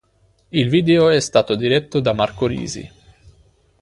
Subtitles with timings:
[0.51, 2.91] Il video è stato diretto da Marco Risi.